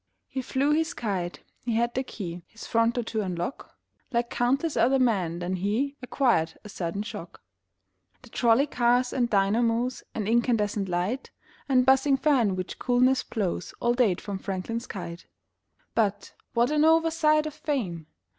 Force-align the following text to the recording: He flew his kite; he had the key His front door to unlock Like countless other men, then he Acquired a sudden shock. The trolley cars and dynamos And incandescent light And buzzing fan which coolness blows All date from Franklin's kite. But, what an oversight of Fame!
He 0.27 0.41
flew 0.41 0.71
his 0.71 0.95
kite; 0.95 1.41
he 1.63 1.75
had 1.75 1.93
the 1.93 2.01
key 2.01 2.41
His 2.47 2.65
front 2.65 2.95
door 2.95 3.03
to 3.03 3.21
unlock 3.21 3.75
Like 4.11 4.31
countless 4.31 4.75
other 4.75 4.97
men, 4.97 5.37
then 5.37 5.57
he 5.57 5.95
Acquired 6.01 6.57
a 6.63 6.69
sudden 6.69 7.03
shock. 7.03 7.43
The 8.23 8.31
trolley 8.31 8.65
cars 8.65 9.13
and 9.13 9.29
dynamos 9.29 10.01
And 10.15 10.27
incandescent 10.27 10.89
light 10.89 11.29
And 11.69 11.85
buzzing 11.85 12.17
fan 12.17 12.55
which 12.55 12.79
coolness 12.79 13.21
blows 13.21 13.75
All 13.79 13.93
date 13.93 14.19
from 14.21 14.39
Franklin's 14.39 14.87
kite. 14.87 15.27
But, 15.93 16.33
what 16.55 16.71
an 16.71 16.83
oversight 16.83 17.45
of 17.45 17.53
Fame! 17.53 18.07